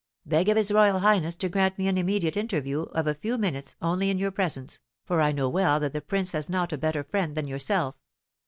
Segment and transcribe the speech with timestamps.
[0.25, 3.75] Beg of his royal highness to grant me an immediate interview of a few minutes
[3.83, 7.03] only in your presence, for I know well that the prince has not a better
[7.03, 7.93] friend than yourself.